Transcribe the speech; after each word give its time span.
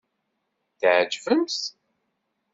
Tɛejbem-t! 0.79 1.57